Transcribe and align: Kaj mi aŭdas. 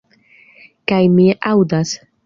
Kaj 0.93 1.01
mi 1.19 1.29
aŭdas. 1.55 1.99